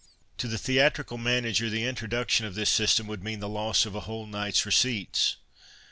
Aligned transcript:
To 0.39 0.47
the 0.47 0.57
theatrical 0.57 1.19
manager 1.19 1.69
the 1.69 1.85
introduction 1.85 2.47
of 2.47 2.55
this 2.55 2.71
system 2.71 3.05
would 3.05 3.23
mean 3.23 3.39
the 3.39 3.47
loss 3.47 3.85
of 3.85 3.93
a 3.93 3.99
whole 3.99 4.25
night's 4.25 4.65
receipts. 4.65 5.35